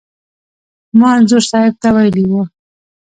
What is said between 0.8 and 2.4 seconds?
ما انځور صاحب ته ویلي و.